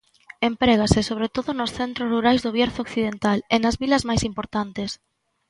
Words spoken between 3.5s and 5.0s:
e nas vilas máis importantes".